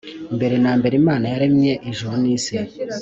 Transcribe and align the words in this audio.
Mbere 0.35 0.55
na 0.63 0.71
mbere 0.79 0.93
Imana 1.01 1.25
yaremye 1.31 1.73
ijuru 1.89 2.13
n’isi. 2.21 2.55